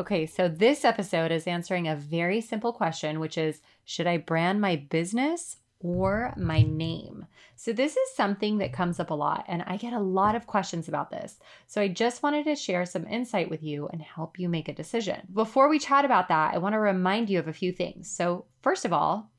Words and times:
Okay, 0.00 0.24
so 0.24 0.48
this 0.48 0.86
episode 0.86 1.30
is 1.30 1.46
answering 1.46 1.86
a 1.86 1.94
very 1.94 2.40
simple 2.40 2.72
question, 2.72 3.20
which 3.20 3.36
is 3.36 3.60
Should 3.84 4.06
I 4.06 4.16
brand 4.16 4.58
my 4.58 4.76
business 4.76 5.56
or 5.78 6.32
my 6.38 6.62
name? 6.62 7.26
So, 7.54 7.74
this 7.74 7.98
is 7.98 8.16
something 8.16 8.56
that 8.58 8.72
comes 8.72 8.98
up 8.98 9.10
a 9.10 9.14
lot, 9.14 9.44
and 9.46 9.62
I 9.66 9.76
get 9.76 9.92
a 9.92 10.00
lot 10.00 10.34
of 10.34 10.46
questions 10.46 10.88
about 10.88 11.10
this. 11.10 11.38
So, 11.66 11.82
I 11.82 11.88
just 11.88 12.22
wanted 12.22 12.46
to 12.46 12.56
share 12.56 12.86
some 12.86 13.06
insight 13.08 13.50
with 13.50 13.62
you 13.62 13.88
and 13.88 14.00
help 14.00 14.38
you 14.38 14.48
make 14.48 14.70
a 14.70 14.74
decision. 14.74 15.20
Before 15.34 15.68
we 15.68 15.78
chat 15.78 16.06
about 16.06 16.28
that, 16.28 16.54
I 16.54 16.56
want 16.56 16.72
to 16.72 16.78
remind 16.78 17.28
you 17.28 17.38
of 17.38 17.48
a 17.48 17.52
few 17.52 17.70
things. 17.70 18.10
So, 18.10 18.46
first 18.62 18.86
of 18.86 18.94
all, 18.94 19.30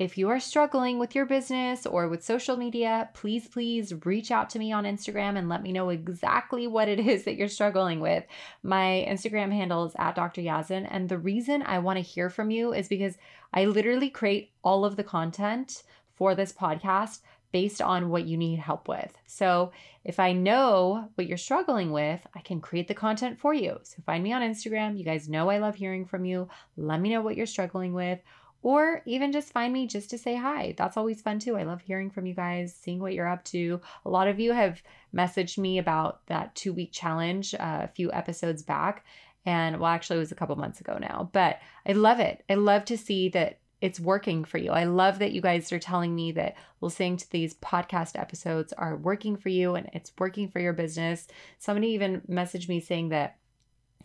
if 0.00 0.16
you 0.16 0.30
are 0.30 0.40
struggling 0.40 0.98
with 0.98 1.14
your 1.14 1.26
business 1.26 1.84
or 1.84 2.08
with 2.08 2.24
social 2.24 2.56
media, 2.56 3.10
please, 3.12 3.46
please 3.46 3.92
reach 4.06 4.30
out 4.30 4.48
to 4.48 4.58
me 4.58 4.72
on 4.72 4.84
Instagram 4.84 5.36
and 5.36 5.46
let 5.46 5.62
me 5.62 5.72
know 5.72 5.90
exactly 5.90 6.66
what 6.66 6.88
it 6.88 6.98
is 7.06 7.24
that 7.24 7.36
you're 7.36 7.48
struggling 7.48 8.00
with. 8.00 8.24
My 8.62 9.06
Instagram 9.06 9.52
handle 9.52 9.84
is 9.84 9.92
at 9.98 10.14
Dr. 10.14 10.40
Yazdan. 10.40 10.88
And 10.90 11.06
the 11.06 11.18
reason 11.18 11.62
I 11.66 11.80
want 11.80 11.98
to 11.98 12.02
hear 12.02 12.30
from 12.30 12.50
you 12.50 12.72
is 12.72 12.88
because 12.88 13.18
I 13.52 13.66
literally 13.66 14.08
create 14.08 14.52
all 14.64 14.86
of 14.86 14.96
the 14.96 15.04
content 15.04 15.82
for 16.14 16.34
this 16.34 16.50
podcast 16.50 17.18
based 17.52 17.82
on 17.82 18.08
what 18.08 18.24
you 18.24 18.38
need 18.38 18.58
help 18.58 18.88
with. 18.88 19.12
So 19.26 19.70
if 20.04 20.18
I 20.18 20.32
know 20.32 21.10
what 21.16 21.26
you're 21.26 21.36
struggling 21.36 21.92
with, 21.92 22.26
I 22.34 22.40
can 22.40 22.62
create 22.62 22.88
the 22.88 22.94
content 22.94 23.38
for 23.38 23.52
you. 23.52 23.78
So 23.82 23.96
find 24.06 24.24
me 24.24 24.32
on 24.32 24.40
Instagram. 24.40 24.96
You 24.96 25.04
guys 25.04 25.28
know 25.28 25.50
I 25.50 25.58
love 25.58 25.74
hearing 25.74 26.06
from 26.06 26.24
you. 26.24 26.48
Let 26.78 27.02
me 27.02 27.10
know 27.10 27.20
what 27.20 27.36
you're 27.36 27.44
struggling 27.44 27.92
with 27.92 28.20
or 28.62 29.02
even 29.06 29.32
just 29.32 29.52
find 29.52 29.72
me 29.72 29.86
just 29.86 30.10
to 30.10 30.18
say 30.18 30.36
hi. 30.36 30.74
That's 30.76 30.96
always 30.96 31.22
fun 31.22 31.38
too. 31.38 31.56
I 31.56 31.62
love 31.62 31.80
hearing 31.80 32.10
from 32.10 32.26
you 32.26 32.34
guys, 32.34 32.74
seeing 32.74 33.00
what 33.00 33.14
you're 33.14 33.28
up 33.28 33.44
to. 33.46 33.80
A 34.04 34.10
lot 34.10 34.28
of 34.28 34.38
you 34.38 34.52
have 34.52 34.82
messaged 35.14 35.58
me 35.58 35.78
about 35.78 36.26
that 36.26 36.54
two 36.54 36.72
week 36.72 36.90
challenge 36.92 37.54
uh, 37.54 37.80
a 37.82 37.88
few 37.88 38.12
episodes 38.12 38.62
back. 38.62 39.04
And 39.46 39.80
well, 39.80 39.90
actually, 39.90 40.16
it 40.16 40.20
was 40.20 40.32
a 40.32 40.36
couple 40.36 40.56
months 40.56 40.80
ago 40.80 40.98
now, 41.00 41.30
but 41.32 41.60
I 41.86 41.92
love 41.92 42.20
it. 42.20 42.44
I 42.50 42.54
love 42.54 42.84
to 42.86 42.98
see 42.98 43.30
that 43.30 43.58
it's 43.80 43.98
working 43.98 44.44
for 44.44 44.58
you. 44.58 44.70
I 44.70 44.84
love 44.84 45.18
that 45.20 45.32
you 45.32 45.40
guys 45.40 45.72
are 45.72 45.78
telling 45.78 46.14
me 46.14 46.32
that 46.32 46.56
listening 46.82 47.16
to 47.16 47.30
these 47.30 47.54
podcast 47.54 48.18
episodes 48.18 48.74
are 48.74 48.96
working 48.96 49.36
for 49.36 49.48
you 49.48 49.74
and 49.74 49.88
it's 49.94 50.12
working 50.18 50.48
for 50.48 50.60
your 50.60 50.74
business. 50.74 51.26
Somebody 51.58 51.88
even 51.88 52.20
messaged 52.28 52.68
me 52.68 52.80
saying 52.80 53.08
that 53.08 53.38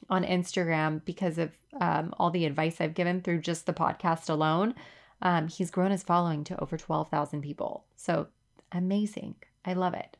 on 0.09 0.23
Instagram 0.23 1.03
because 1.06 1.38
of 1.38 1.52
um, 1.80 2.14
all 2.17 2.30
the 2.30 2.45
advice 2.45 2.80
I've 2.80 2.94
given 2.94 3.22
through 3.22 3.42
just 3.42 3.66
the 3.66 3.73
podcast 3.73 4.30
alone. 4.30 4.75
Um, 5.22 5.48
he's 5.48 5.72
grown 5.72 5.92
his 5.92 6.03
following 6.03 6.44
to 6.45 6.61
over 6.61 6.78
12,000 6.78 7.42
people. 7.42 7.86
So 7.95 8.28
amazing. 8.72 9.36
I 9.64 9.73
love 9.73 9.94
it. 9.94 10.17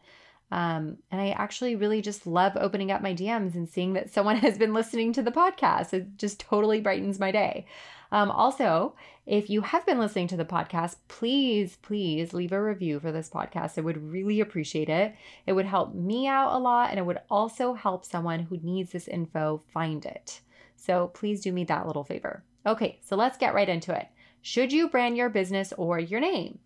Um, 0.52 0.98
and 1.12 1.20
I 1.20 1.30
actually 1.32 1.76
really 1.76 2.02
just 2.02 2.28
love 2.28 2.54
opening 2.56 2.92
up 2.92 3.02
my 3.02 3.14
DMs 3.14 3.56
and 3.56 3.68
seeing 3.68 3.94
that 3.94 4.12
someone 4.12 4.36
has 4.38 4.58
been 4.58 4.74
listening 4.74 5.14
to 5.14 5.22
the 5.22 5.32
podcast. 5.32 5.94
It 5.94 6.18
just 6.18 6.40
totally 6.40 6.82
brightens 6.82 7.20
my 7.20 7.32
day. 7.32 7.66
Um, 8.12 8.30
also, 8.32 8.96
if 9.26 9.50
you 9.50 9.62
have 9.62 9.86
been 9.86 10.00
listening 10.00 10.28
to 10.28 10.38
the 10.38 10.46
podcast, 10.46 10.98
please, 11.08 11.78
please 11.82 12.34
leave 12.34 12.52
a 12.52 12.64
review 12.64 13.00
for 13.00 13.12
this 13.12 13.30
podcast. 13.30 13.78
I 13.78 13.82
would 13.82 14.12
really 14.12 14.40
appreciate 14.40 14.90
it. 14.90 15.16
It 15.48 15.54
would 15.54 15.66
help 15.66 15.96
me 15.96 16.28
out 16.28 16.56
a 16.56 16.60
lot 16.60 16.92
and 16.92 17.00
it 17.00 17.06
would 17.06 17.20
also 17.30 17.74
help 17.74 18.06
someone 18.06 18.42
who 18.42 18.60
needs 18.62 18.92
this 18.92 19.08
info 19.08 19.64
find 19.74 20.06
it. 20.06 20.42
So 20.76 21.08
please 21.08 21.42
do 21.42 21.52
me 21.52 21.64
that 21.66 21.88
little 21.88 22.04
favor. 22.04 22.44
Okay, 22.66 23.00
so 23.04 23.16
let's 23.16 23.38
get 23.38 23.56
right 23.56 23.68
into 23.68 23.94
it. 23.94 24.08
Should 24.42 24.72
you 24.72 24.88
brand 24.88 25.18
your 25.18 25.30
business 25.30 25.74
or 25.76 26.00
your 26.00 26.20
name? 26.20 26.60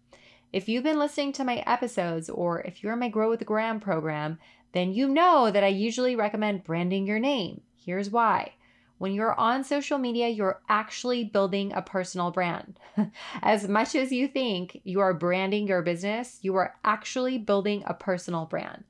If 0.51 0.67
you've 0.67 0.83
been 0.83 0.97
listening 0.97 1.33
to 1.33 1.43
my 1.43 1.57
episodes 1.67 2.27
or 2.27 2.61
if 2.61 2.81
you're 2.81 2.93
in 2.93 2.99
my 2.99 3.09
Grow 3.09 3.29
with 3.29 3.45
Gram 3.45 3.79
program, 3.79 4.39
then 4.71 4.93
you 4.93 5.07
know 5.07 5.51
that 5.51 5.63
I 5.63 5.67
usually 5.67 6.15
recommend 6.15 6.63
branding 6.63 7.05
your 7.05 7.19
name. 7.19 7.61
Here's 7.77 8.09
why. 8.09 8.53
When 8.97 9.13
you're 9.13 9.39
on 9.39 9.63
social 9.63 9.99
media, 9.99 10.27
you're 10.27 10.61
actually 10.67 11.23
building 11.23 11.71
a 11.73 11.83
personal 11.83 12.31
brand. 12.31 12.79
as 13.43 13.67
much 13.67 13.93
as 13.93 14.11
you 14.11 14.27
think 14.27 14.81
you 14.83 14.99
are 14.99 15.13
branding 15.13 15.67
your 15.67 15.83
business, 15.83 16.39
you 16.41 16.55
are 16.55 16.75
actually 16.83 17.37
building 17.37 17.83
a 17.85 17.93
personal 17.93 18.45
brand. 18.45 18.83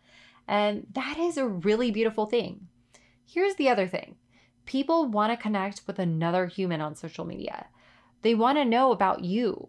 And 0.47 0.87
that 0.93 1.17
is 1.19 1.37
a 1.37 1.47
really 1.47 1.91
beautiful 1.91 2.25
thing. 2.25 2.67
Here's 3.25 3.55
the 3.55 3.69
other 3.69 3.87
thing 3.87 4.15
people 4.65 5.07
want 5.07 5.31
to 5.31 5.41
connect 5.41 5.81
with 5.87 5.99
another 5.99 6.47
human 6.47 6.79
on 6.79 6.95
social 6.95 7.25
media, 7.25 7.67
they 8.21 8.33
want 8.33 8.57
to 8.57 8.65
know 8.65 8.91
about 8.91 9.25
you 9.25 9.67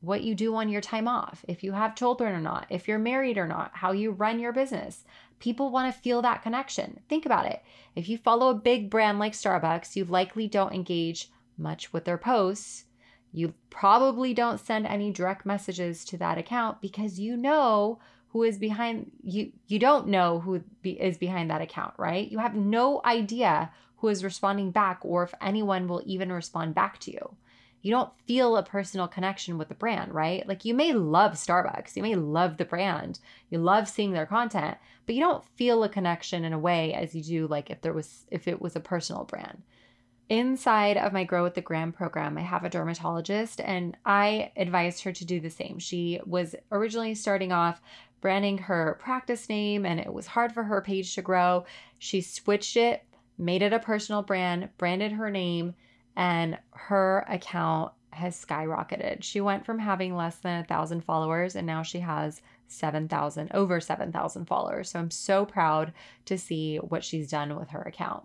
what 0.00 0.22
you 0.22 0.34
do 0.34 0.54
on 0.54 0.68
your 0.68 0.80
time 0.80 1.06
off, 1.06 1.44
if 1.46 1.62
you 1.62 1.72
have 1.72 1.94
children 1.94 2.34
or 2.34 2.40
not, 2.40 2.66
if 2.70 2.88
you're 2.88 2.98
married 2.98 3.36
or 3.36 3.46
not, 3.46 3.70
how 3.74 3.92
you 3.92 4.10
run 4.10 4.40
your 4.40 4.52
business. 4.52 5.04
People 5.38 5.70
want 5.70 5.92
to 5.92 6.00
feel 6.00 6.22
that 6.22 6.42
connection. 6.42 7.00
Think 7.08 7.26
about 7.26 7.46
it. 7.46 7.62
If 7.94 8.08
you 8.08 8.16
follow 8.16 8.50
a 8.50 8.54
big 8.54 8.90
brand 8.90 9.18
like 9.18 9.32
Starbucks, 9.32 9.96
you 9.96 10.04
likely 10.04 10.48
don't 10.48 10.74
engage 10.74 11.30
much 11.58 11.92
with 11.92 12.04
their 12.04 12.18
posts. 12.18 12.84
You 13.32 13.54
probably 13.68 14.34
don't 14.34 14.58
send 14.58 14.86
any 14.86 15.12
direct 15.12 15.46
messages 15.46 16.04
to 16.06 16.16
that 16.18 16.38
account 16.38 16.80
because 16.80 17.20
you 17.20 17.36
know 17.36 17.98
who 18.30 18.42
is 18.42 18.58
behind 18.58 19.10
you 19.22 19.52
you 19.66 19.78
don't 19.78 20.06
know 20.06 20.40
who 20.40 20.62
is 20.84 21.18
behind 21.18 21.50
that 21.50 21.60
account, 21.60 21.94
right? 21.98 22.30
You 22.30 22.38
have 22.38 22.54
no 22.54 23.00
idea 23.04 23.70
who 23.98 24.08
is 24.08 24.24
responding 24.24 24.70
back 24.70 25.00
or 25.02 25.22
if 25.24 25.34
anyone 25.40 25.86
will 25.86 26.02
even 26.06 26.32
respond 26.32 26.74
back 26.74 26.98
to 27.00 27.12
you 27.12 27.36
you 27.82 27.90
don't 27.90 28.12
feel 28.26 28.56
a 28.56 28.62
personal 28.62 29.08
connection 29.08 29.56
with 29.56 29.68
the 29.68 29.74
brand, 29.74 30.14
right? 30.14 30.46
Like 30.46 30.64
you 30.64 30.74
may 30.74 30.92
love 30.92 31.32
Starbucks, 31.32 31.96
you 31.96 32.02
may 32.02 32.14
love 32.14 32.56
the 32.56 32.64
brand, 32.64 33.20
you 33.48 33.58
love 33.58 33.88
seeing 33.88 34.12
their 34.12 34.26
content, 34.26 34.76
but 35.06 35.14
you 35.14 35.20
don't 35.22 35.44
feel 35.56 35.82
a 35.82 35.88
connection 35.88 36.44
in 36.44 36.52
a 36.52 36.58
way 36.58 36.92
as 36.92 37.14
you 37.14 37.22
do 37.22 37.46
like 37.46 37.70
if 37.70 37.80
there 37.80 37.92
was 37.92 38.26
if 38.30 38.46
it 38.46 38.60
was 38.60 38.76
a 38.76 38.80
personal 38.80 39.24
brand. 39.24 39.62
Inside 40.28 40.96
of 40.96 41.12
my 41.12 41.24
Grow 41.24 41.42
with 41.42 41.54
the 41.54 41.60
Gram 41.60 41.90
program, 41.90 42.38
I 42.38 42.42
have 42.42 42.64
a 42.64 42.70
dermatologist 42.70 43.60
and 43.60 43.96
I 44.06 44.52
advised 44.56 45.02
her 45.02 45.12
to 45.12 45.24
do 45.24 45.40
the 45.40 45.50
same. 45.50 45.80
She 45.80 46.20
was 46.24 46.54
originally 46.70 47.16
starting 47.16 47.50
off 47.50 47.82
branding 48.20 48.58
her 48.58 48.96
practice 49.00 49.48
name 49.48 49.84
and 49.84 49.98
it 49.98 50.12
was 50.12 50.28
hard 50.28 50.52
for 50.52 50.62
her 50.62 50.82
page 50.82 51.14
to 51.14 51.22
grow. 51.22 51.64
She 51.98 52.20
switched 52.20 52.76
it, 52.76 53.02
made 53.38 53.62
it 53.62 53.72
a 53.72 53.80
personal 53.80 54.22
brand, 54.22 54.68
branded 54.78 55.12
her 55.12 55.30
name 55.30 55.74
and 56.16 56.58
her 56.72 57.24
account 57.28 57.92
has 58.12 58.44
skyrocketed. 58.44 59.22
She 59.22 59.40
went 59.40 59.64
from 59.64 59.78
having 59.78 60.16
less 60.16 60.36
than 60.36 60.60
a 60.60 60.66
thousand 60.66 61.04
followers 61.04 61.56
and 61.56 61.66
now 61.66 61.82
she 61.82 62.00
has 62.00 62.42
7,000, 62.68 63.50
over 63.52 63.80
7,000 63.80 64.44
followers. 64.46 64.90
So 64.90 64.98
I'm 64.98 65.10
so 65.10 65.44
proud 65.44 65.92
to 66.26 66.38
see 66.38 66.76
what 66.76 67.04
she's 67.04 67.30
done 67.30 67.56
with 67.56 67.70
her 67.70 67.82
account. 67.82 68.24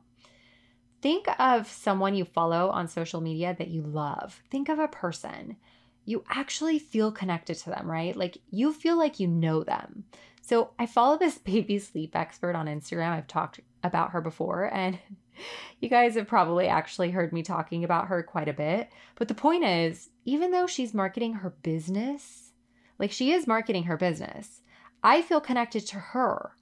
Think 1.02 1.28
of 1.40 1.68
someone 1.68 2.16
you 2.16 2.26
follow 2.26 2.70
on 2.70 2.88
social 2.88 3.22
media 3.22 3.56
that 3.58 3.68
you 3.68 3.84
love. 3.84 4.42
Think 4.50 4.70
of 4.70 4.80
a 4.80 4.88
person. 4.88 5.58
You 6.06 6.24
actually 6.30 6.80
feel 6.80 7.12
connected 7.12 7.56
to 7.60 7.70
them, 7.70 7.90
right? 7.90 8.16
Like 8.16 8.38
you 8.50 8.74
feel 8.74 8.98
like 8.98 9.20
you 9.20 9.28
know 9.28 9.64
them. 9.64 10.06
So 10.46 10.70
I 10.78 10.86
follow 10.86 11.18
this 11.18 11.38
baby 11.40 11.80
sleep 11.80 12.16
expert 12.16 12.56
on 12.56 12.68
Instagram. 12.68 13.10
I've 13.10 13.28
talked 13.28 13.60
about 13.84 14.12
her 14.12 14.22
before, 14.22 14.72
and 14.72 15.00
you 15.82 15.90
guys 15.90 16.16
have 16.16 16.28
probably 16.28 16.68
actually 16.68 17.12
heard 17.12 17.34
me 17.34 17.42
talking 17.42 17.84
about 17.84 18.08
her 18.08 18.22
quite 18.22 18.48
a 18.48 18.54
bit. 18.54 18.90
But 19.16 19.28
the 19.28 19.34
point 19.34 19.64
is, 19.64 20.10
even 20.24 20.52
though 20.52 20.68
she's 20.68 20.94
marketing 20.94 21.34
her 21.34 21.50
business, 21.50 22.52
like 23.00 23.12
she 23.12 23.32
is 23.32 23.48
marketing 23.48 23.84
her 23.84 23.98
business, 23.98 24.62
I 25.04 25.22
feel 25.22 25.42
connected 25.42 25.86
to 25.88 25.98
her. 25.98 26.56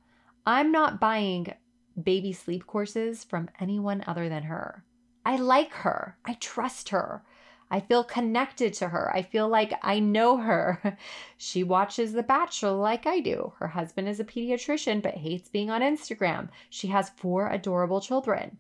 I'm 0.45 0.71
not 0.71 0.99
buying 0.99 1.53
baby 2.01 2.33
sleep 2.33 2.65
courses 2.65 3.23
from 3.23 3.49
anyone 3.59 4.03
other 4.07 4.29
than 4.29 4.43
her. 4.43 4.83
I 5.25 5.35
like 5.37 5.71
her. 5.71 6.17
I 6.25 6.33
trust 6.35 6.89
her. 6.89 7.23
I 7.73 7.79
feel 7.79 8.03
connected 8.03 8.75
to 8.75 8.89
her. 8.89 9.11
I 9.15 9.23
feel 9.23 9.47
like 9.47 9.73
I 9.81 9.99
know 9.99 10.37
her. 10.37 10.95
She 11.37 11.63
watches 11.63 12.13
The 12.13 12.21
Bachelor 12.21 12.73
like 12.73 13.07
I 13.07 13.19
do. 13.19 13.51
Her 13.57 13.67
husband 13.67 14.07
is 14.07 14.19
a 14.19 14.23
pediatrician 14.23 15.01
but 15.01 15.15
hates 15.15 15.49
being 15.49 15.71
on 15.71 15.81
Instagram. 15.81 16.49
She 16.69 16.87
has 16.89 17.09
four 17.09 17.49
adorable 17.49 17.99
children. 17.99 18.59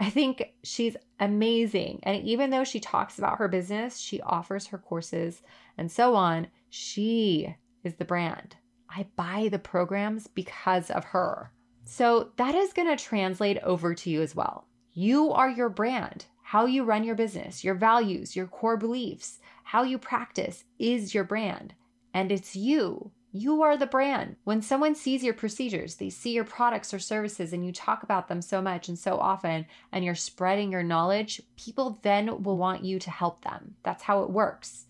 I 0.00 0.10
think 0.10 0.54
she's 0.64 0.96
amazing. 1.20 2.00
And 2.02 2.24
even 2.24 2.50
though 2.50 2.64
she 2.64 2.80
talks 2.80 3.16
about 3.16 3.38
her 3.38 3.46
business, 3.46 3.96
she 3.96 4.20
offers 4.22 4.66
her 4.66 4.78
courses 4.78 5.40
and 5.78 5.90
so 5.90 6.16
on. 6.16 6.48
She 6.68 7.54
is 7.84 7.94
the 7.94 8.04
brand. 8.04 8.56
I 8.90 9.06
buy 9.14 9.48
the 9.52 9.60
programs 9.60 10.26
because 10.26 10.90
of 10.90 11.04
her. 11.04 11.52
So 11.84 12.32
that 12.36 12.56
is 12.56 12.72
going 12.72 12.88
to 12.88 13.02
translate 13.02 13.58
over 13.58 13.94
to 13.94 14.10
you 14.10 14.20
as 14.20 14.34
well. 14.34 14.66
You 14.94 15.30
are 15.30 15.48
your 15.48 15.68
brand. 15.68 16.26
How 16.52 16.64
you 16.64 16.82
run 16.82 17.04
your 17.04 17.14
business, 17.14 17.62
your 17.62 17.74
values, 17.74 18.34
your 18.34 18.46
core 18.46 18.78
beliefs, 18.78 19.38
how 19.64 19.82
you 19.82 19.98
practice 19.98 20.64
is 20.78 21.12
your 21.12 21.24
brand. 21.24 21.74
And 22.14 22.32
it's 22.32 22.56
you. 22.56 23.10
You 23.32 23.60
are 23.60 23.76
the 23.76 23.86
brand. 23.86 24.36
When 24.44 24.62
someone 24.62 24.94
sees 24.94 25.22
your 25.22 25.34
procedures, 25.34 25.96
they 25.96 26.08
see 26.08 26.32
your 26.32 26.44
products 26.44 26.94
or 26.94 27.00
services, 27.00 27.52
and 27.52 27.66
you 27.66 27.70
talk 27.70 28.02
about 28.02 28.28
them 28.28 28.40
so 28.40 28.62
much 28.62 28.88
and 28.88 28.98
so 28.98 29.18
often, 29.18 29.66
and 29.92 30.02
you're 30.02 30.14
spreading 30.14 30.72
your 30.72 30.82
knowledge, 30.82 31.42
people 31.58 31.98
then 32.00 32.42
will 32.42 32.56
want 32.56 32.82
you 32.82 32.98
to 32.98 33.10
help 33.10 33.44
them. 33.44 33.74
That's 33.82 34.04
how 34.04 34.22
it 34.22 34.30
works. 34.30 34.86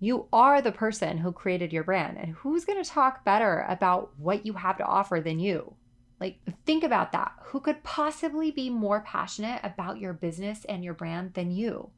You 0.00 0.26
are 0.32 0.60
the 0.60 0.72
person 0.72 1.18
who 1.18 1.30
created 1.30 1.72
your 1.72 1.84
brand, 1.84 2.18
and 2.18 2.32
who's 2.32 2.64
going 2.64 2.82
to 2.82 2.90
talk 2.90 3.24
better 3.24 3.64
about 3.68 4.10
what 4.18 4.44
you 4.44 4.54
have 4.54 4.78
to 4.78 4.84
offer 4.84 5.20
than 5.24 5.38
you? 5.38 5.76
Like, 6.20 6.38
think 6.64 6.82
about 6.82 7.12
that. 7.12 7.32
Who 7.46 7.60
could 7.60 7.82
possibly 7.82 8.50
be 8.50 8.70
more 8.70 9.00
passionate 9.00 9.60
about 9.62 9.98
your 9.98 10.12
business 10.12 10.64
and 10.64 10.82
your 10.82 10.94
brand 10.94 11.34
than 11.34 11.50
you? 11.50 11.90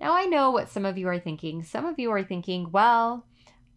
Now, 0.00 0.14
I 0.14 0.24
know 0.26 0.50
what 0.50 0.68
some 0.70 0.84
of 0.84 0.96
you 0.96 1.08
are 1.08 1.18
thinking. 1.18 1.62
Some 1.62 1.84
of 1.84 1.98
you 1.98 2.10
are 2.10 2.22
thinking, 2.22 2.70
well, 2.70 3.26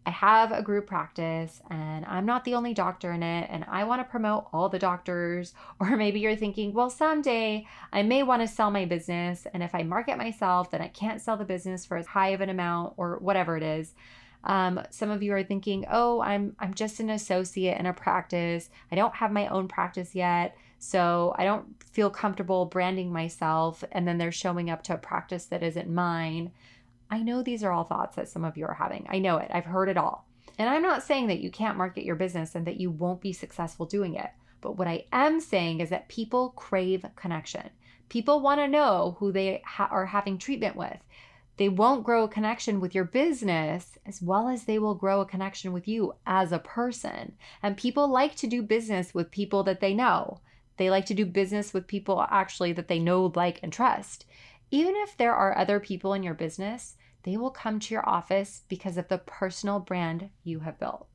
I 0.05 0.11
have 0.11 0.51
a 0.51 0.61
group 0.61 0.87
practice 0.87 1.61
and 1.69 2.05
I'm 2.05 2.25
not 2.25 2.43
the 2.43 2.55
only 2.55 2.73
doctor 2.73 3.13
in 3.13 3.23
it, 3.23 3.47
and 3.49 3.65
I 3.69 3.85
want 3.85 4.01
to 4.01 4.11
promote 4.11 4.47
all 4.51 4.69
the 4.69 4.79
doctors. 4.79 5.53
Or 5.79 5.97
maybe 5.97 6.19
you're 6.19 6.35
thinking, 6.35 6.73
well, 6.73 6.89
someday 6.89 7.65
I 7.91 8.03
may 8.03 8.23
want 8.23 8.41
to 8.41 8.47
sell 8.47 8.71
my 8.71 8.85
business, 8.85 9.47
and 9.53 9.61
if 9.61 9.75
I 9.75 9.83
market 9.83 10.17
myself, 10.17 10.71
then 10.71 10.81
I 10.81 10.87
can't 10.87 11.21
sell 11.21 11.35
the 11.35 11.45
business 11.45 11.85
for 11.85 11.97
as 11.97 12.07
high 12.07 12.29
of 12.29 12.41
an 12.41 12.49
amount 12.49 12.93
or 12.97 13.17
whatever 13.19 13.57
it 13.57 13.63
is. 13.63 13.93
Um, 14.43 14.81
some 14.89 15.09
of 15.09 15.23
you 15.23 15.33
are 15.33 15.43
thinking, 15.43 15.85
oh, 15.89 16.21
I'm 16.21 16.55
I'm 16.59 16.73
just 16.73 16.99
an 16.99 17.09
associate 17.09 17.79
in 17.79 17.85
a 17.85 17.93
practice. 17.93 18.69
I 18.91 18.95
don't 18.95 19.15
have 19.15 19.31
my 19.31 19.47
own 19.47 19.67
practice 19.67 20.15
yet. 20.15 20.55
So 20.79 21.33
I 21.37 21.45
don't 21.45 21.81
feel 21.91 22.09
comfortable 22.09 22.65
branding 22.65 23.13
myself. 23.13 23.83
And 23.91 24.07
then 24.07 24.17
they're 24.17 24.31
showing 24.31 24.69
up 24.69 24.83
to 24.83 24.95
a 24.95 24.97
practice 24.97 25.45
that 25.45 25.63
isn't 25.63 25.89
mine. 25.89 26.51
I 27.09 27.21
know 27.21 27.41
these 27.41 27.63
are 27.63 27.71
all 27.71 27.85
thoughts 27.85 28.15
that 28.17 28.27
some 28.27 28.43
of 28.43 28.57
you 28.57 28.65
are 28.65 28.73
having. 28.73 29.07
I 29.09 29.19
know 29.19 29.37
it. 29.37 29.49
I've 29.53 29.65
heard 29.65 29.87
it 29.87 29.97
all. 29.97 30.27
And 30.57 30.69
I'm 30.69 30.81
not 30.81 31.03
saying 31.03 31.27
that 31.27 31.39
you 31.39 31.49
can't 31.49 31.77
market 31.77 32.03
your 32.03 32.15
business 32.15 32.55
and 32.55 32.67
that 32.67 32.79
you 32.79 32.91
won't 32.91 33.21
be 33.21 33.33
successful 33.33 33.85
doing 33.85 34.15
it. 34.15 34.29
But 34.61 34.77
what 34.77 34.87
I 34.87 35.05
am 35.11 35.39
saying 35.39 35.79
is 35.79 35.89
that 35.89 36.09
people 36.09 36.49
crave 36.51 37.05
connection. 37.15 37.69
People 38.09 38.41
want 38.41 38.59
to 38.59 38.67
know 38.67 39.15
who 39.19 39.31
they 39.31 39.61
ha- 39.65 39.89
are 39.91 40.05
having 40.05 40.37
treatment 40.37 40.75
with. 40.75 40.97
They 41.57 41.69
won't 41.69 42.03
grow 42.03 42.23
a 42.23 42.27
connection 42.27 42.79
with 42.79 42.95
your 42.95 43.03
business 43.03 43.97
as 44.05 44.21
well 44.21 44.49
as 44.49 44.63
they 44.63 44.79
will 44.79 44.95
grow 44.95 45.21
a 45.21 45.25
connection 45.25 45.71
with 45.71 45.87
you 45.87 46.13
as 46.25 46.51
a 46.51 46.59
person. 46.59 47.33
And 47.61 47.77
people 47.77 48.07
like 48.07 48.35
to 48.37 48.47
do 48.47 48.63
business 48.63 49.13
with 49.13 49.29
people 49.31 49.63
that 49.63 49.79
they 49.79 49.93
know. 49.93 50.39
They 50.77 50.89
like 50.89 51.05
to 51.07 51.13
do 51.13 51.25
business 51.25 51.73
with 51.73 51.85
people 51.87 52.25
actually 52.29 52.73
that 52.73 52.87
they 52.87 52.99
know, 52.99 53.31
like, 53.35 53.59
and 53.61 53.71
trust. 53.71 54.25
Even 54.71 54.95
if 54.97 55.15
there 55.15 55.35
are 55.35 55.55
other 55.55 55.79
people 55.79 56.13
in 56.13 56.23
your 56.23 56.33
business, 56.33 56.95
they 57.21 57.37
will 57.37 57.51
come 57.51 57.79
to 57.79 57.93
your 57.93 58.07
office 58.09 58.63
because 58.67 58.97
of 58.97 59.07
the 59.07 59.19
personal 59.19 59.79
brand 59.79 60.29
you 60.43 60.61
have 60.61 60.79
built. 60.79 61.07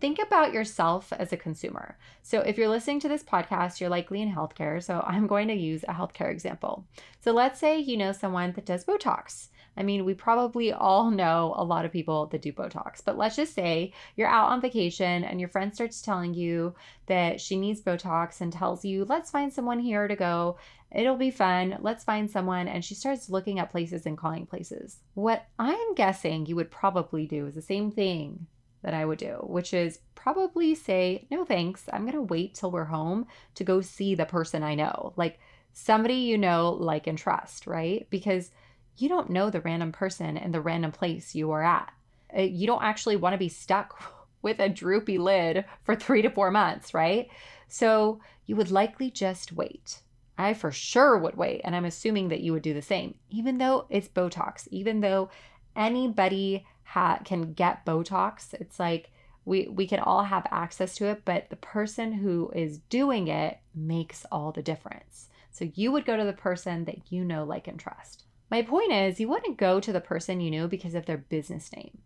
Think 0.00 0.20
about 0.20 0.52
yourself 0.52 1.12
as 1.12 1.32
a 1.32 1.36
consumer. 1.36 1.98
So, 2.22 2.40
if 2.40 2.56
you're 2.56 2.68
listening 2.68 3.00
to 3.00 3.08
this 3.08 3.24
podcast, 3.24 3.80
you're 3.80 3.90
likely 3.90 4.22
in 4.22 4.32
healthcare. 4.32 4.80
So, 4.80 5.02
I'm 5.04 5.26
going 5.26 5.48
to 5.48 5.54
use 5.54 5.82
a 5.88 5.94
healthcare 5.94 6.30
example. 6.30 6.86
So, 7.20 7.32
let's 7.32 7.58
say 7.58 7.78
you 7.78 7.96
know 7.96 8.12
someone 8.12 8.52
that 8.52 8.66
does 8.66 8.84
Botox. 8.84 9.48
I 9.78 9.82
mean, 9.82 10.04
we 10.04 10.12
probably 10.12 10.72
all 10.72 11.10
know 11.10 11.54
a 11.56 11.64
lot 11.64 11.84
of 11.84 11.92
people 11.92 12.26
that 12.26 12.42
do 12.42 12.52
Botox, 12.52 13.00
but 13.04 13.16
let's 13.16 13.36
just 13.36 13.54
say 13.54 13.92
you're 14.16 14.28
out 14.28 14.50
on 14.50 14.60
vacation 14.60 15.24
and 15.24 15.40
your 15.40 15.48
friend 15.48 15.72
starts 15.72 16.02
telling 16.02 16.34
you 16.34 16.74
that 17.06 17.40
she 17.40 17.56
needs 17.56 17.80
Botox 17.80 18.40
and 18.40 18.52
tells 18.52 18.84
you, 18.84 19.04
let's 19.04 19.30
find 19.30 19.52
someone 19.52 19.78
here 19.78 20.08
to 20.08 20.16
go 20.16 20.56
It'll 20.90 21.16
be 21.16 21.30
fun. 21.30 21.76
Let's 21.80 22.04
find 22.04 22.30
someone. 22.30 22.66
And 22.66 22.84
she 22.84 22.94
starts 22.94 23.28
looking 23.28 23.58
at 23.58 23.70
places 23.70 24.06
and 24.06 24.16
calling 24.16 24.46
places. 24.46 24.98
What 25.14 25.46
I'm 25.58 25.94
guessing 25.94 26.46
you 26.46 26.56
would 26.56 26.70
probably 26.70 27.26
do 27.26 27.46
is 27.46 27.54
the 27.54 27.62
same 27.62 27.90
thing 27.90 28.46
that 28.82 28.94
I 28.94 29.04
would 29.04 29.18
do, 29.18 29.38
which 29.42 29.74
is 29.74 30.00
probably 30.14 30.74
say, 30.74 31.26
no 31.30 31.44
thanks. 31.44 31.84
I'm 31.92 32.02
going 32.02 32.14
to 32.14 32.22
wait 32.22 32.54
till 32.54 32.70
we're 32.70 32.84
home 32.84 33.26
to 33.56 33.64
go 33.64 33.80
see 33.80 34.14
the 34.14 34.24
person 34.24 34.62
I 34.62 34.74
know. 34.76 35.12
Like 35.16 35.38
somebody 35.72 36.14
you 36.14 36.38
know, 36.38 36.70
like, 36.70 37.06
and 37.06 37.18
trust, 37.18 37.66
right? 37.66 38.06
Because 38.08 38.50
you 38.98 39.08
don't 39.08 39.30
know 39.30 39.50
the 39.50 39.60
random 39.60 39.92
person 39.92 40.36
and 40.36 40.52
the 40.52 40.60
random 40.60 40.92
place 40.92 41.34
you 41.34 41.50
are 41.52 41.62
at. 41.62 41.92
Uh, 42.36 42.42
you 42.42 42.66
don't 42.66 42.82
actually 42.82 43.16
want 43.16 43.32
to 43.34 43.38
be 43.38 43.48
stuck 43.48 44.28
with 44.42 44.58
a 44.60 44.68
droopy 44.68 45.18
lid 45.18 45.64
for 45.82 45.96
three 45.96 46.22
to 46.22 46.30
four 46.30 46.50
months, 46.50 46.94
right? 46.94 47.28
So 47.68 48.20
you 48.46 48.56
would 48.56 48.70
likely 48.70 49.10
just 49.10 49.52
wait. 49.52 50.02
I 50.36 50.54
for 50.54 50.70
sure 50.70 51.18
would 51.18 51.36
wait. 51.36 51.62
And 51.64 51.74
I'm 51.74 51.84
assuming 51.84 52.28
that 52.28 52.40
you 52.40 52.52
would 52.52 52.62
do 52.62 52.74
the 52.74 52.82
same, 52.82 53.14
even 53.30 53.58
though 53.58 53.86
it's 53.90 54.08
Botox, 54.08 54.68
even 54.70 55.00
though 55.00 55.30
anybody 55.74 56.66
ha- 56.84 57.20
can 57.24 57.52
get 57.52 57.84
Botox. 57.84 58.54
It's 58.54 58.78
like 58.78 59.10
we, 59.44 59.66
we 59.68 59.86
can 59.86 59.98
all 59.98 60.22
have 60.22 60.46
access 60.50 60.94
to 60.96 61.06
it, 61.06 61.22
but 61.24 61.50
the 61.50 61.56
person 61.56 62.12
who 62.12 62.52
is 62.54 62.78
doing 62.90 63.28
it 63.28 63.58
makes 63.74 64.24
all 64.30 64.52
the 64.52 64.62
difference. 64.62 65.28
So 65.50 65.68
you 65.74 65.90
would 65.90 66.06
go 66.06 66.16
to 66.16 66.24
the 66.24 66.32
person 66.32 66.84
that 66.84 67.10
you 67.10 67.24
know, 67.24 67.44
like, 67.44 67.66
and 67.66 67.80
trust. 67.80 68.24
My 68.50 68.62
point 68.62 68.92
is, 68.92 69.20
you 69.20 69.28
wouldn't 69.28 69.58
go 69.58 69.80
to 69.80 69.92
the 69.92 70.00
person 70.00 70.40
you 70.40 70.50
knew 70.50 70.68
because 70.68 70.94
of 70.94 71.06
their 71.06 71.18
business 71.18 71.70
name. 71.74 71.98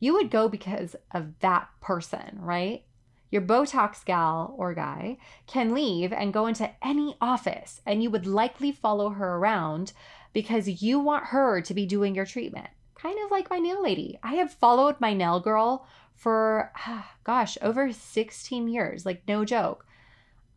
You 0.00 0.12
would 0.14 0.30
go 0.30 0.48
because 0.48 0.96
of 1.12 1.38
that 1.40 1.68
person, 1.80 2.38
right? 2.40 2.84
your 3.30 3.42
Botox 3.42 4.04
gal 4.04 4.54
or 4.56 4.74
guy 4.74 5.18
can 5.46 5.74
leave 5.74 6.12
and 6.12 6.32
go 6.32 6.46
into 6.46 6.70
any 6.82 7.16
office, 7.20 7.80
and 7.84 8.02
you 8.02 8.10
would 8.10 8.26
likely 8.26 8.72
follow 8.72 9.10
her 9.10 9.36
around 9.36 9.92
because 10.32 10.82
you 10.82 10.98
want 10.98 11.26
her 11.26 11.60
to 11.60 11.74
be 11.74 11.86
doing 11.86 12.14
your 12.14 12.26
treatment. 12.26 12.68
Kind 12.94 13.18
of 13.24 13.30
like 13.30 13.50
my 13.50 13.58
nail 13.58 13.82
lady. 13.82 14.18
I 14.22 14.34
have 14.34 14.52
followed 14.52 15.00
my 15.00 15.12
nail 15.12 15.40
girl 15.40 15.86
for, 16.14 16.72
gosh, 17.24 17.58
over 17.62 17.92
16 17.92 18.68
years, 18.68 19.06
like 19.06 19.22
no 19.28 19.44
joke. 19.44 19.86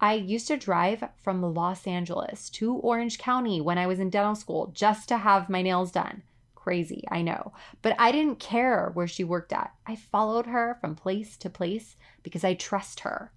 I 0.03 0.13
used 0.13 0.47
to 0.47 0.57
drive 0.57 1.07
from 1.21 1.53
Los 1.53 1.85
Angeles 1.85 2.49
to 2.51 2.73
Orange 2.73 3.19
County 3.19 3.61
when 3.61 3.77
I 3.77 3.85
was 3.85 3.99
in 3.99 4.09
dental 4.09 4.33
school 4.33 4.71
just 4.73 5.07
to 5.09 5.17
have 5.19 5.47
my 5.47 5.61
nails 5.61 5.91
done. 5.91 6.23
Crazy, 6.55 7.03
I 7.11 7.21
know. 7.21 7.53
But 7.83 7.95
I 7.99 8.11
didn't 8.11 8.39
care 8.39 8.89
where 8.95 9.07
she 9.07 9.23
worked 9.23 9.53
at. 9.53 9.75
I 9.85 9.95
followed 9.95 10.47
her 10.47 10.77
from 10.81 10.95
place 10.95 11.37
to 11.37 11.51
place 11.51 11.97
because 12.23 12.43
I 12.43 12.55
trust 12.55 13.01
her. 13.01 13.31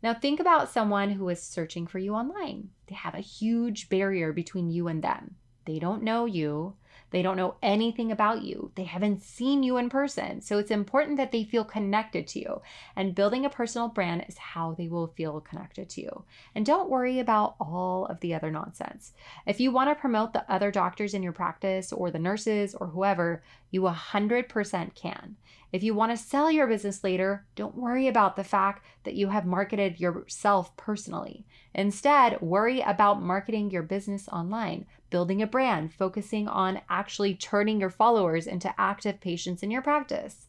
Now, 0.00 0.14
think 0.14 0.38
about 0.38 0.70
someone 0.70 1.10
who 1.10 1.28
is 1.28 1.42
searching 1.42 1.88
for 1.88 1.98
you 1.98 2.14
online. 2.14 2.70
They 2.86 2.94
have 2.94 3.14
a 3.14 3.20
huge 3.20 3.88
barrier 3.88 4.32
between 4.32 4.70
you 4.70 4.86
and 4.86 5.02
them. 5.02 5.34
They 5.64 5.80
don't 5.80 6.04
know 6.04 6.24
you. 6.24 6.76
They 7.10 7.22
don't 7.22 7.36
know 7.36 7.54
anything 7.62 8.10
about 8.10 8.42
you. 8.42 8.72
They 8.74 8.84
haven't 8.84 9.22
seen 9.22 9.62
you 9.62 9.76
in 9.76 9.88
person. 9.88 10.40
So 10.40 10.58
it's 10.58 10.70
important 10.70 11.16
that 11.16 11.32
they 11.32 11.44
feel 11.44 11.64
connected 11.64 12.26
to 12.28 12.40
you. 12.40 12.62
And 12.96 13.14
building 13.14 13.44
a 13.44 13.50
personal 13.50 13.88
brand 13.88 14.24
is 14.28 14.38
how 14.38 14.74
they 14.76 14.88
will 14.88 15.08
feel 15.16 15.40
connected 15.40 15.88
to 15.90 16.02
you. 16.02 16.24
And 16.54 16.66
don't 16.66 16.90
worry 16.90 17.20
about 17.20 17.54
all 17.60 18.06
of 18.06 18.20
the 18.20 18.34
other 18.34 18.50
nonsense. 18.50 19.12
If 19.46 19.60
you 19.60 19.70
want 19.70 19.90
to 19.90 20.00
promote 20.00 20.32
the 20.32 20.50
other 20.52 20.70
doctors 20.70 21.14
in 21.14 21.22
your 21.22 21.32
practice 21.32 21.92
or 21.92 22.10
the 22.10 22.18
nurses 22.18 22.74
or 22.74 22.88
whoever, 22.88 23.42
you 23.70 23.82
100% 23.82 24.94
can. 24.94 25.36
If 25.76 25.82
you 25.82 25.92
want 25.92 26.10
to 26.10 26.16
sell 26.16 26.50
your 26.50 26.66
business 26.66 27.04
later, 27.04 27.44
don't 27.54 27.76
worry 27.76 28.08
about 28.08 28.34
the 28.34 28.44
fact 28.44 28.86
that 29.04 29.12
you 29.12 29.28
have 29.28 29.44
marketed 29.44 30.00
yourself 30.00 30.74
personally. 30.78 31.44
Instead, 31.74 32.40
worry 32.40 32.80
about 32.80 33.20
marketing 33.20 33.70
your 33.70 33.82
business 33.82 34.26
online, 34.28 34.86
building 35.10 35.42
a 35.42 35.46
brand, 35.46 35.92
focusing 35.92 36.48
on 36.48 36.80
actually 36.88 37.34
turning 37.34 37.78
your 37.78 37.90
followers 37.90 38.46
into 38.46 38.74
active 38.80 39.20
patients 39.20 39.62
in 39.62 39.70
your 39.70 39.82
practice. 39.82 40.46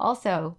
Also, 0.00 0.56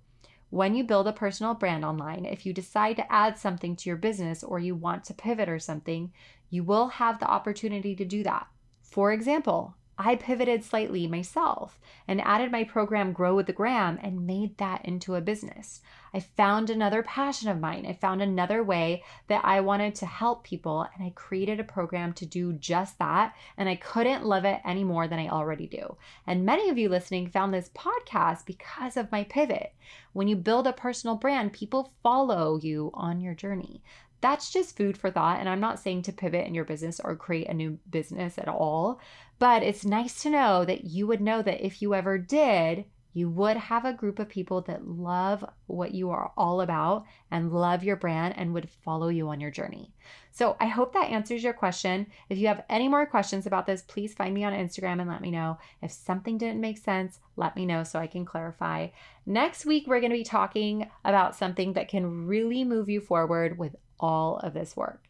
when 0.52 0.76
you 0.76 0.84
build 0.84 1.08
a 1.08 1.12
personal 1.12 1.56
brand 1.56 1.84
online, 1.84 2.24
if 2.24 2.46
you 2.46 2.54
decide 2.54 2.98
to 2.98 3.12
add 3.12 3.40
something 3.40 3.76
to 3.78 3.90
your 3.90 3.98
business 3.98 4.44
or 4.44 4.60
you 4.60 4.76
want 4.76 5.06
to 5.06 5.16
pivot 5.16 5.50
or 5.50 5.58
something, 5.58 6.14
you 6.52 6.64
will 6.64 6.88
have 6.88 7.18
the 7.18 7.26
opportunity 7.26 7.96
to 7.96 8.06
do 8.06 8.22
that. 8.22 8.46
For 8.84 9.12
example, 9.12 9.74
I 9.98 10.16
pivoted 10.16 10.64
slightly 10.64 11.06
myself 11.06 11.80
and 12.08 12.20
added 12.22 12.52
my 12.52 12.64
program 12.64 13.14
Grow 13.14 13.36
with 13.36 13.46
the 13.46 13.54
Gram 13.54 14.00
and 14.02 14.26
made 14.26 14.58
that 14.58 14.84
into 14.86 15.16
a 15.16 15.22
business. 15.22 15.82
I 16.16 16.20
found 16.20 16.70
another 16.70 17.04
passion 17.04 17.50
of 17.50 17.60
mine. 17.60 17.86
I 17.88 17.94
found 17.94 18.22
another 18.22 18.64
way 18.64 19.04
that 19.28 19.46
I 19.46 19.62
wanted 19.62 19.96
to 19.96 20.06
help 20.06 20.44
people 20.44 20.88
and 20.94 21.06
I 21.06 21.12
created 21.12 21.60
a 21.60 21.64
program 21.64 22.14
to 22.14 22.26
do 22.26 22.54
just 22.54 22.98
that. 23.00 23.36
And 23.58 23.70
I 23.70 23.76
couldn't 23.76 24.26
love 24.26 24.46
it 24.46 24.62
any 24.66 24.84
more 24.84 25.08
than 25.08 25.20
I 25.20 25.30
already 25.30 25.68
do. 25.68 25.98
And 26.26 26.46
many 26.46 26.70
of 26.70 26.78
you 26.78 26.90
listening 26.90 27.30
found 27.30 27.54
this 27.54 27.70
podcast 27.70 28.46
because 28.46 28.98
of 28.98 29.12
my 29.12 29.24
pivot. 29.24 29.74
When 30.14 30.28
you 30.28 30.36
build 30.36 30.68
a 30.68 30.74
personal 30.74 31.16
brand, 31.16 31.54
people 31.54 31.94
follow 32.02 32.60
you 32.62 32.92
on 32.94 33.20
your 33.20 33.34
journey 33.34 33.82
that's 34.24 34.50
just 34.50 34.78
food 34.78 34.98
for 34.98 35.12
thought. 35.12 35.42
And 35.42 35.50
I'm 35.50 35.60
not 35.60 35.80
saying 35.80 36.04
to 36.04 36.14
pivot 36.14 36.48
in 36.48 36.56
your 36.56 36.64
business 36.64 37.02
or 37.04 37.14
create 37.16 37.50
a 37.50 37.54
new 37.54 37.78
business 37.92 38.38
at 38.38 38.48
all, 38.48 39.02
but 39.38 39.64
it's 39.64 39.84
nice 39.84 40.24
to 40.24 40.30
know 40.30 40.64
that 40.64 40.86
you 40.86 41.06
would 41.08 41.20
know 41.20 41.42
that 41.42 41.64
if 41.64 41.82
you 41.82 41.94
ever 41.94 42.18
did, 42.18 42.86
you 43.12 43.30
would 43.30 43.58
have 43.58 43.84
a 43.84 43.94
group 43.94 44.20
of 44.20 44.30
people 44.30 44.62
that 44.62 44.88
love 44.88 45.46
what 45.68 45.94
you 45.94 46.10
are 46.10 46.32
all 46.38 46.62
about 46.62 47.06
and 47.30 47.52
love 47.52 47.84
your 47.84 47.98
brand 47.98 48.34
and 48.38 48.54
would 48.54 48.70
follow 48.70 49.10
you 49.10 49.28
on 49.28 49.42
your 49.42 49.52
journey. 49.52 49.94
So 50.32 50.56
I 50.60 50.66
hope 50.66 50.94
that 50.94 51.12
answers 51.12 51.44
your 51.44 51.54
question. 51.54 52.08
If 52.30 52.38
you 52.38 52.48
have 52.48 52.64
any 52.70 52.88
more 52.88 53.06
questions 53.06 53.46
about 53.46 53.68
this, 53.68 53.84
please 53.84 54.14
find 54.14 54.34
me 54.34 54.46
on 54.46 54.54
Instagram 54.54 55.00
and 55.02 55.10
let 55.10 55.22
me 55.22 55.32
know. 55.32 55.60
If 55.82 55.92
something 55.92 56.38
didn't 56.38 56.62
make 56.62 56.78
sense, 56.80 57.20
let 57.36 57.56
me 57.56 57.66
know 57.66 57.84
so 57.84 58.00
I 58.00 58.08
can 58.08 58.26
clarify. 58.26 58.88
Next 59.26 59.66
week, 59.66 59.86
we're 59.86 60.00
going 60.00 60.12
to 60.12 60.18
be 60.18 60.24
talking 60.24 60.90
about 61.06 61.36
something 61.36 61.74
that 61.74 61.90
can 61.90 62.26
really 62.26 62.64
move 62.64 62.90
you 62.90 63.02
forward 63.02 63.60
with 63.60 63.76
all 64.04 64.38
of 64.38 64.54
this 64.54 64.76
work. 64.76 65.06